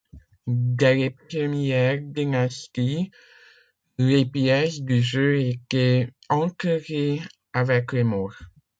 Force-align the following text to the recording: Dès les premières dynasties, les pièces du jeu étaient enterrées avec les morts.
Dès 0.47 0.95
les 0.95 1.09
premières 1.11 2.01
dynasties, 2.01 3.11
les 3.99 4.25
pièces 4.25 4.81
du 4.81 4.99
jeu 4.99 5.39
étaient 5.41 6.09
enterrées 6.29 7.21
avec 7.53 7.91
les 7.93 8.03
morts. 8.03 8.39